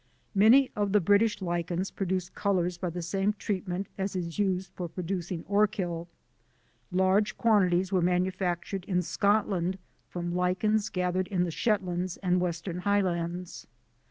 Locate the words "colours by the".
2.31-3.03